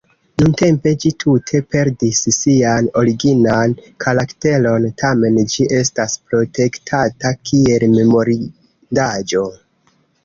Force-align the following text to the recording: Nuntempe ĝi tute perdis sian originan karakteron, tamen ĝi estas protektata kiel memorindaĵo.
Nuntempe 0.41 0.91
ĝi 1.01 1.09
tute 1.23 1.59
perdis 1.73 2.21
sian 2.37 2.87
originan 3.01 3.75
karakteron, 4.05 4.87
tamen 5.03 5.37
ĝi 5.53 5.67
estas 5.83 6.17
protektata 6.33 7.35
kiel 7.51 7.87
memorindaĵo. 7.99 9.49